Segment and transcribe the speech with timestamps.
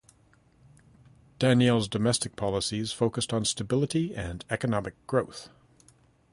[1.37, 5.49] Daniel's domestic policies focused on stability and economic growth.